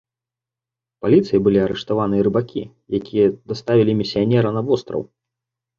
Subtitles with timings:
[1.05, 2.63] Паліцыяй былі арыштаваныя рыбакі,
[3.01, 5.01] якія даставілі місіянера на востраў.